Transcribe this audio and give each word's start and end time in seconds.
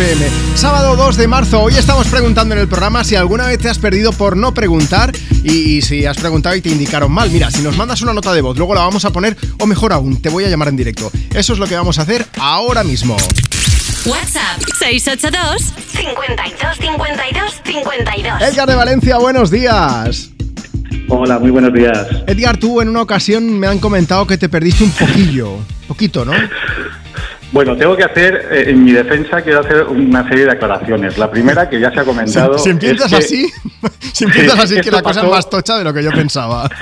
FM. 0.00 0.30
Sábado 0.54 0.96
2 0.96 1.18
de 1.18 1.28
marzo, 1.28 1.60
hoy 1.60 1.74
estamos 1.74 2.06
preguntando 2.06 2.54
en 2.54 2.60
el 2.62 2.68
programa 2.68 3.04
si 3.04 3.16
alguna 3.16 3.46
vez 3.46 3.58
te 3.58 3.68
has 3.68 3.78
perdido 3.78 4.12
por 4.12 4.34
no 4.34 4.54
preguntar 4.54 5.12
y, 5.44 5.82
si 5.82 6.06
has 6.06 6.16
preguntado 6.16 6.56
y 6.56 6.62
te 6.62 6.70
indicaron 6.70 7.12
mal. 7.12 7.28
Mira, 7.28 7.50
si 7.50 7.60
nos 7.60 7.76
mandas 7.76 8.00
una 8.00 8.14
nota 8.14 8.32
de 8.32 8.40
voz, 8.40 8.56
luego 8.56 8.74
la 8.74 8.80
vamos 8.80 9.04
a 9.04 9.10
poner, 9.12 9.36
o 9.58 9.66
mejor 9.66 9.92
aún, 9.92 10.22
te 10.22 10.30
voy 10.30 10.44
a 10.44 10.48
llamar 10.48 10.68
en 10.68 10.76
directo. 10.76 11.12
Eso 11.34 11.52
es 11.52 11.58
lo 11.58 11.66
que 11.66 11.74
vamos 11.76 11.98
a 11.98 12.02
hacer 12.02 12.24
ahora 12.38 12.82
mismo. 12.82 13.14
WhatsApp 14.06 14.62
682 14.78 15.74
52 15.92 16.76
52 16.78 17.62
52. 17.62 18.42
Edgar 18.42 18.68
de 18.68 18.74
Valencia, 18.74 19.18
buenos 19.18 19.50
días. 19.50 20.30
Hola, 21.08 21.38
muy 21.38 21.50
buenos 21.50 21.74
días. 21.74 22.06
Edgar, 22.26 22.56
tú 22.56 22.80
en 22.80 22.88
una 22.88 23.02
ocasión 23.02 23.58
me 23.58 23.66
han 23.66 23.78
comentado 23.78 24.26
que 24.26 24.38
te 24.38 24.48
perdiste 24.48 24.82
un 24.82 24.92
poquillo. 24.92 25.58
Poquito, 25.86 26.24
¿no? 26.24 26.32
Bueno, 27.52 27.76
tengo 27.76 27.96
que 27.96 28.04
hacer, 28.04 28.48
eh, 28.50 28.70
en 28.70 28.84
mi 28.84 28.92
defensa, 28.92 29.42
quiero 29.42 29.60
hacer 29.60 29.82
una 29.84 30.26
serie 30.28 30.44
de 30.44 30.52
aclaraciones. 30.52 31.18
La 31.18 31.30
primera, 31.30 31.68
que 31.68 31.80
ya 31.80 31.90
se 31.90 32.00
ha 32.00 32.04
comentado. 32.04 32.56
Si, 32.58 32.70
empiezas 32.70 33.12
así, 33.12 33.50
si 34.12 34.24
empiezas 34.24 34.58
así, 34.58 34.80
que 34.80 34.90
la 34.90 35.02
cosa 35.02 35.22
es 35.22 35.30
más 35.30 35.50
tocha 35.50 35.78
de 35.78 35.84
lo 35.84 35.92
que 35.92 36.02
yo 36.02 36.10
pensaba. 36.12 36.68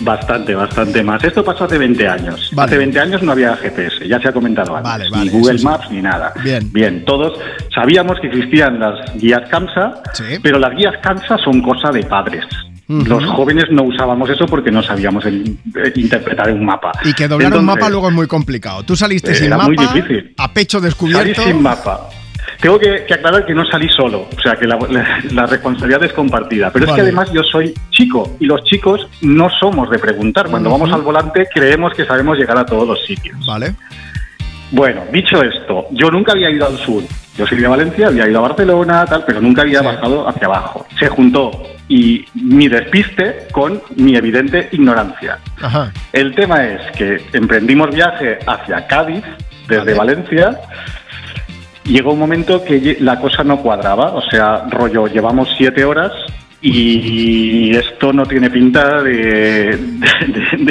Bastante, 0.00 0.52
bastante 0.56 1.00
más. 1.04 1.22
Esto 1.22 1.44
pasó 1.44 1.62
hace 1.62 1.78
20 1.78 2.08
años. 2.08 2.50
Hace 2.56 2.76
20 2.76 2.98
años 2.98 3.22
no 3.22 3.30
había 3.30 3.56
GPS, 3.56 4.08
ya 4.08 4.20
se 4.20 4.30
ha 4.30 4.32
comentado 4.32 4.76
antes. 4.76 5.12
ni 5.12 5.28
Google 5.28 5.62
Maps 5.62 5.92
ni 5.92 6.02
nada. 6.02 6.32
Bien. 6.42 6.72
Bien, 6.72 7.04
todos 7.04 7.38
sabíamos 7.72 8.18
que 8.18 8.26
existían 8.26 8.80
las 8.80 9.14
guías 9.14 9.48
CAMSA, 9.48 10.02
pero 10.42 10.58
las 10.58 10.74
guías 10.74 10.94
CAMSA 11.02 11.38
son 11.38 11.62
cosa 11.62 11.92
de 11.92 12.02
padres. 12.02 12.44
Los 12.88 13.24
jóvenes 13.24 13.64
no 13.70 13.84
usábamos 13.84 14.28
eso 14.28 14.46
porque 14.46 14.70
no 14.70 14.82
sabíamos 14.82 15.24
interpretar 15.94 16.52
un 16.52 16.64
mapa. 16.64 16.92
Y 17.04 17.14
que 17.14 17.28
doblar 17.28 17.56
un 17.56 17.64
mapa 17.64 17.88
luego 17.88 18.08
es 18.08 18.14
muy 18.14 18.26
complicado. 18.26 18.82
Tú 18.82 18.96
saliste 18.96 19.34
sin 19.34 19.50
mapa, 19.50 19.70
a 20.38 20.52
pecho 20.52 20.80
descubierto. 20.80 21.34
Salí 21.34 21.52
sin 21.52 21.62
mapa. 21.62 22.10
Tengo 22.60 22.78
que, 22.78 23.06
aclarar 23.12 23.44
que 23.44 23.54
no 23.54 23.64
salí 23.66 23.88
solo, 23.88 24.28
o 24.36 24.40
sea 24.40 24.54
que 24.54 24.66
la, 24.66 25.46
responsabilidad 25.46 26.04
es 26.04 26.12
compartida. 26.12 26.70
Pero 26.70 26.86
es 26.86 26.92
que 26.92 27.00
además 27.00 27.32
yo 27.32 27.42
soy 27.42 27.74
chico 27.90 28.36
y 28.38 28.46
los 28.46 28.62
chicos 28.64 29.08
no 29.20 29.48
somos 29.50 29.90
de 29.90 29.98
preguntar. 29.98 30.48
Cuando 30.48 30.70
vamos 30.70 30.92
al 30.92 31.02
volante 31.02 31.48
creemos 31.52 31.92
que 31.94 32.04
sabemos 32.04 32.38
llegar 32.38 32.56
a 32.58 32.64
todos 32.64 32.86
los 32.86 33.04
sitios. 33.04 33.36
Vale. 33.46 33.74
Bueno, 34.70 35.02
dicho 35.12 35.42
esto, 35.42 35.86
yo 35.90 36.10
nunca 36.10 36.32
había 36.32 36.50
ido 36.50 36.66
al 36.66 36.78
sur. 36.78 37.02
Yo 37.36 37.46
soy 37.46 37.58
de 37.58 37.66
Valencia, 37.66 38.06
había 38.06 38.28
ido 38.28 38.38
a 38.38 38.42
Barcelona, 38.42 39.04
tal, 39.06 39.24
pero 39.26 39.40
nunca 39.40 39.62
había 39.62 39.82
bajado 39.82 40.28
hacia 40.28 40.46
abajo. 40.46 40.86
Se 40.98 41.08
juntó 41.08 41.50
y 41.92 42.24
mi 42.32 42.68
despiste 42.68 43.48
con 43.52 43.82
mi 43.96 44.16
evidente 44.16 44.70
ignorancia. 44.72 45.38
El 46.10 46.34
tema 46.34 46.64
es 46.64 46.80
que 46.96 47.20
emprendimos 47.34 47.94
viaje 47.94 48.38
hacia 48.46 48.86
Cádiz 48.86 49.22
desde 49.68 49.92
Valencia. 49.92 50.58
Llegó 51.84 52.14
un 52.14 52.18
momento 52.18 52.64
que 52.64 52.96
la 53.00 53.20
cosa 53.20 53.44
no 53.44 53.58
cuadraba, 53.58 54.14
o 54.14 54.22
sea, 54.30 54.64
rollo, 54.70 55.06
llevamos 55.06 55.50
siete 55.58 55.84
horas 55.84 56.12
y 56.62 57.76
esto 57.76 58.10
no 58.14 58.24
tiene 58.24 58.48
pinta 58.48 59.02
de, 59.02 59.78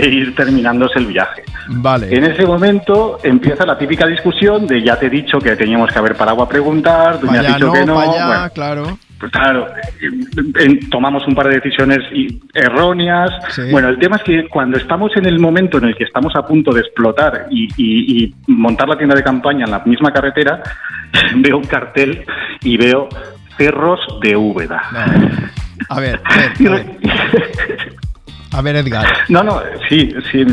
ir 0.02 0.36
terminándose 0.36 0.98
el 0.98 1.06
viaje. 1.06 1.44
Vale. 1.68 2.08
En 2.16 2.24
ese 2.24 2.48
momento 2.48 3.20
empieza 3.24 3.64
la 3.64 3.78
típica 3.78 4.08
discusión 4.08 4.66
de 4.66 4.82
ya 4.82 4.98
te 4.98 5.06
he 5.06 5.10
dicho 5.12 5.38
que 5.38 5.56
teníamos 5.56 5.92
que 5.92 6.00
haber 6.00 6.16
parado 6.16 6.42
a 6.42 6.50
preguntar, 6.50 7.20
tú 7.20 7.30
me 7.30 7.38
has 7.38 7.46
dicho 7.46 7.72
que 7.72 7.86
no. 7.86 8.02
claro. 8.02 8.42
Pues 8.42 8.52
claro, 8.54 8.98
tomamos 10.90 11.28
un 11.28 11.36
par 11.36 11.48
de 11.48 11.60
decisiones 11.60 12.00
erróneas. 12.54 13.32
Bueno, 13.72 13.90
el 13.90 14.00
tema 14.00 14.18
es 14.18 14.24
que 14.24 14.48
cuando 14.48 14.78
estamos 14.78 15.12
en 15.16 15.26
el 15.26 15.40
momento 15.40 15.78
en 15.78 15.86
el 15.86 15.96
que 15.96 16.06
estamos 16.06 16.36
a 16.36 16.46
punto 16.46 16.74
de 16.74 16.82
explotar 16.82 17.48
y, 17.50 18.34
montar 18.48 18.88
la 18.88 18.98
tienda 18.98 19.16
de 19.16 19.24
campaña 19.24 19.66
en 19.66 19.72
la 19.72 19.80
misma 19.80 20.12
carretera, 20.12 20.62
veo 21.36 21.58
un 21.58 21.66
cartel 21.66 22.24
y 22.62 22.78
veo 22.78 23.08
cerros 23.58 24.00
de 24.22 24.36
Úbeda. 24.36 24.82
A 25.90 26.00
ver, 26.00 26.22
a 26.26 26.70
ver, 26.70 26.88
a 28.52 28.62
ver. 28.62 28.76
Edgar. 28.76 29.06
No, 29.30 29.44
no, 29.44 29.62
sí, 29.90 30.14
sí. 30.32 30.46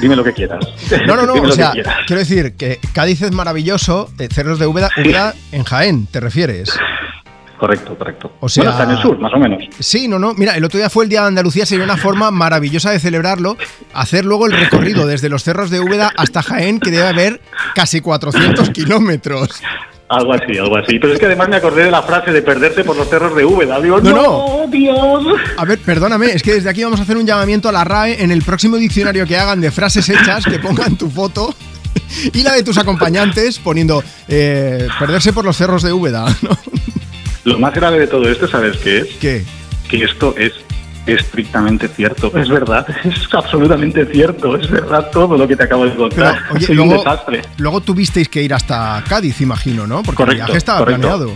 Dime 0.00 0.16
lo 0.16 0.24
que 0.24 0.32
quieras. 0.32 0.64
No, 1.06 1.16
no, 1.16 1.26
no. 1.26 1.34
o 1.34 1.52
sea, 1.52 1.72
quiero 2.06 2.20
decir 2.20 2.54
que 2.56 2.78
Cádiz 2.92 3.22
es 3.22 3.32
maravilloso, 3.32 4.10
eh, 4.18 4.28
Cerros 4.30 4.58
de 4.58 4.66
Úbeda, 4.66 4.90
Úbeda 4.96 5.34
en 5.52 5.64
Jaén, 5.64 6.06
¿te 6.06 6.20
refieres? 6.20 6.78
Correcto, 7.62 7.96
correcto. 7.96 8.32
O 8.40 8.48
sea, 8.48 8.70
está 8.70 8.82
en 8.82 8.90
el 8.90 8.98
sur, 8.98 9.20
más 9.20 9.32
o 9.32 9.38
menos. 9.38 9.62
Sí, 9.78 10.08
no, 10.08 10.18
no. 10.18 10.34
Mira, 10.34 10.56
el 10.56 10.64
otro 10.64 10.78
día 10.78 10.90
fue 10.90 11.04
el 11.04 11.08
Día 11.10 11.20
de 11.20 11.28
Andalucía, 11.28 11.64
sería 11.64 11.84
una 11.84 11.96
forma 11.96 12.32
maravillosa 12.32 12.90
de 12.90 12.98
celebrarlo, 12.98 13.56
hacer 13.94 14.24
luego 14.24 14.46
el 14.46 14.52
recorrido 14.52 15.06
desde 15.06 15.28
los 15.28 15.44
cerros 15.44 15.70
de 15.70 15.78
Úbeda 15.78 16.10
hasta 16.16 16.42
Jaén, 16.42 16.80
que 16.80 16.90
debe 16.90 17.06
haber 17.06 17.40
casi 17.76 18.00
400 18.00 18.68
kilómetros. 18.70 19.62
Algo 20.08 20.32
así, 20.32 20.58
algo 20.58 20.76
así. 20.76 20.98
Pero 20.98 21.12
es 21.12 21.20
que 21.20 21.26
además 21.26 21.50
me 21.50 21.54
acordé 21.54 21.84
de 21.84 21.92
la 21.92 22.02
frase 22.02 22.32
de 22.32 22.42
perderse 22.42 22.82
por 22.82 22.96
los 22.96 23.08
cerros 23.08 23.36
de 23.36 23.44
Úbeda. 23.44 23.80
Digo, 23.80 24.00
no, 24.00 24.10
no, 24.10 24.66
Dios. 24.68 25.24
A 25.56 25.64
ver, 25.64 25.78
perdóname, 25.78 26.32
es 26.32 26.42
que 26.42 26.54
desde 26.54 26.68
aquí 26.68 26.82
vamos 26.82 26.98
a 26.98 27.04
hacer 27.04 27.16
un 27.16 27.28
llamamiento 27.28 27.68
a 27.68 27.72
la 27.72 27.84
RAE 27.84 28.24
en 28.24 28.32
el 28.32 28.42
próximo 28.42 28.76
diccionario 28.76 29.24
que 29.24 29.36
hagan 29.36 29.60
de 29.60 29.70
frases 29.70 30.08
hechas, 30.08 30.44
que 30.44 30.58
pongan 30.58 30.96
tu 30.96 31.08
foto 31.08 31.54
y 32.32 32.42
la 32.42 32.54
de 32.54 32.62
tus 32.62 32.78
acompañantes 32.78 33.58
poniendo 33.58 34.02
eh, 34.28 34.88
perderse 34.98 35.32
por 35.32 35.44
los 35.44 35.56
cerros 35.56 35.82
de 35.82 35.92
Úbeda. 35.92 36.24
¿no? 36.42 36.50
Lo 37.44 37.58
más 37.58 37.74
grave 37.74 37.98
de 37.98 38.06
todo 38.06 38.28
esto, 38.28 38.46
¿sabes 38.46 38.76
qué 38.78 38.98
es? 38.98 39.08
¿Qué? 39.20 39.44
Que 39.88 40.04
esto 40.04 40.34
es 40.36 40.52
estrictamente 41.06 41.88
cierto. 41.88 42.30
Es 42.36 42.48
verdad, 42.48 42.86
es 43.04 43.34
absolutamente 43.34 44.06
cierto. 44.06 44.56
Es 44.56 44.70
verdad 44.70 45.10
todo 45.10 45.36
lo 45.36 45.48
que 45.48 45.56
te 45.56 45.64
acabo 45.64 45.84
de 45.84 45.94
contar. 45.94 46.38
oye, 46.54 46.74
luego, 46.74 46.92
un 46.92 46.98
desastre. 46.98 47.42
Luego 47.58 47.80
tuvisteis 47.80 48.28
que 48.28 48.42
ir 48.42 48.54
hasta 48.54 49.02
Cádiz, 49.08 49.40
imagino, 49.40 49.86
¿no? 49.86 50.02
Porque 50.02 50.22
el 50.22 50.34
viaje 50.34 50.56
estaba 50.56 50.84
planeado. 50.84 51.32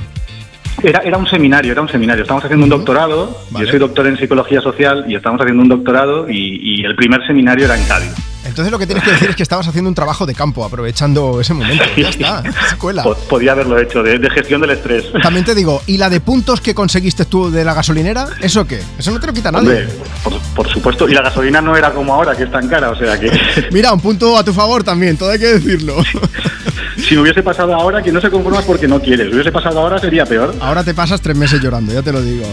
Era, 0.82 1.00
era 1.00 1.16
un 1.16 1.26
seminario, 1.26 1.72
era 1.72 1.80
un 1.80 1.88
seminario. 1.88 2.22
Estamos 2.22 2.44
haciendo 2.44 2.64
un 2.64 2.70
doctorado. 2.70 3.40
Yo 3.58 3.66
soy 3.66 3.78
doctor 3.78 4.06
en 4.06 4.18
psicología 4.18 4.60
social 4.60 5.04
y 5.08 5.16
estamos 5.16 5.40
haciendo 5.40 5.62
un 5.62 5.68
doctorado 5.68 6.30
y 6.30 6.84
el 6.84 6.94
primer 6.94 7.26
seminario 7.26 7.64
era 7.64 7.76
en 7.76 7.84
Cádiz. 7.86 8.35
Entonces 8.46 8.70
lo 8.70 8.78
que 8.78 8.86
tienes 8.86 9.04
que 9.04 9.12
decir 9.12 9.30
es 9.30 9.36
que 9.36 9.42
estabas 9.42 9.66
haciendo 9.66 9.88
un 9.88 9.94
trabajo 9.94 10.26
de 10.26 10.34
campo, 10.34 10.64
aprovechando 10.64 11.40
ese 11.40 11.54
momento. 11.54 11.84
Ya 11.96 12.10
está, 12.10 12.42
escuela. 12.68 13.02
Podía 13.28 13.52
haberlo 13.52 13.78
hecho, 13.78 14.02
de, 14.02 14.18
gestión 14.30 14.60
del 14.60 14.70
estrés. 14.70 15.06
También 15.22 15.44
te 15.44 15.54
digo, 15.54 15.82
¿y 15.86 15.96
la 15.96 16.10
de 16.10 16.20
puntos 16.20 16.60
que 16.60 16.74
conseguiste 16.74 17.24
tú 17.24 17.50
de 17.50 17.64
la 17.64 17.74
gasolinera? 17.74 18.28
¿Eso 18.40 18.66
qué? 18.66 18.80
Eso 18.98 19.10
no 19.12 19.18
te 19.18 19.26
lo 19.26 19.32
quita 19.32 19.50
nadie. 19.50 19.88
por, 20.54 20.68
supuesto, 20.68 21.08
y 21.08 21.14
la 21.14 21.22
gasolina 21.22 21.60
no 21.60 21.76
era 21.76 21.92
como 21.92 22.12
ahora, 22.12 22.36
que 22.36 22.44
es 22.44 22.50
tan 22.50 22.68
cara, 22.68 22.90
o 22.90 22.96
sea 22.96 23.18
que... 23.18 23.30
Mira, 23.72 23.92
un 23.92 24.00
punto 24.00 24.36
a 24.36 24.44
tu 24.44 24.52
favor 24.52 24.84
también, 24.84 25.16
todo 25.16 25.30
hay 25.30 25.38
que 25.38 25.46
decirlo. 25.54 25.96
si 26.96 27.14
me 27.14 27.22
hubiese 27.22 27.42
pasado 27.42 27.74
ahora, 27.74 28.02
que 28.02 28.12
no 28.12 28.20
se 28.20 28.30
conformas 28.30 28.64
porque 28.64 28.88
no 28.88 29.00
quieres. 29.00 29.28
Si 29.28 29.34
hubiese 29.34 29.52
pasado 29.52 29.80
ahora, 29.80 29.98
sería 29.98 30.24
peor. 30.24 30.54
Ahora 30.60 30.84
te 30.84 30.94
pasas 30.94 31.20
tres 31.20 31.36
meses 31.36 31.60
llorando, 31.60 31.92
ya 31.92 32.02
te 32.02 32.12
lo 32.12 32.22
digo. 32.22 32.46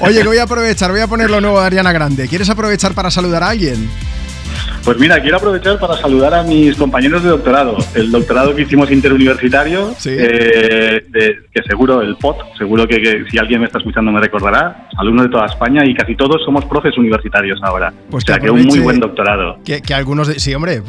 Oye, 0.00 0.22
que 0.22 0.28
voy 0.28 0.38
a 0.38 0.44
aprovechar, 0.44 0.90
voy 0.90 1.00
a 1.00 1.06
poner 1.06 1.30
lo 1.30 1.40
nuevo 1.40 1.60
de 1.60 1.66
Ariana 1.66 1.92
Grande. 1.92 2.28
¿Quieres 2.28 2.48
aprovechar 2.48 2.94
para 2.94 3.10
saludar 3.10 3.42
a 3.42 3.50
alguien? 3.50 3.88
Pues 4.84 4.98
mira, 4.98 5.20
quiero 5.20 5.36
aprovechar 5.36 5.78
para 5.78 5.96
saludar 5.96 6.32
a 6.32 6.42
mis 6.42 6.76
compañeros 6.76 7.22
de 7.22 7.28
doctorado. 7.28 7.76
El 7.94 8.10
doctorado 8.10 8.54
que 8.54 8.62
hicimos 8.62 8.90
interuniversitario, 8.90 9.94
eh, 10.06 11.02
que 11.52 11.62
seguro, 11.68 12.00
el 12.00 12.16
POT, 12.16 12.56
seguro 12.56 12.88
que, 12.88 13.24
si 13.30 13.38
alguien 13.38 13.60
me 13.60 13.66
está 13.66 13.78
escuchando 13.78 14.10
me 14.10 14.20
recordará, 14.20 14.88
alumnos 14.96 15.26
de 15.26 15.30
toda 15.30 15.46
España 15.46 15.82
y 15.84 15.94
casi 15.94 16.16
todos 16.16 16.42
somos 16.44 16.64
profes 16.64 16.96
universitarios 16.96 17.60
ahora. 17.62 17.92
Pues 18.10 18.24
o 18.24 18.26
sea, 18.26 18.38
que, 18.38 18.50
un 18.50 18.64
muy 18.64 18.80
buen 18.80 18.98
doctorado. 18.98 19.58
Que, 19.64 19.82
algunos, 19.94 20.28
de, 20.28 20.40
sí, 20.40 20.54
hombre, 20.54 20.78